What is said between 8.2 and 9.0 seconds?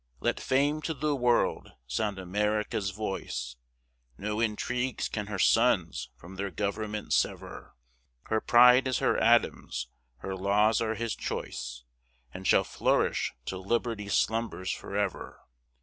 Her pride is